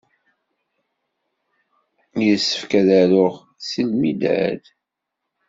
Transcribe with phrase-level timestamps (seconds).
[2.25, 3.33] Yessefk ad aruɣ
[3.67, 4.63] s lmidad?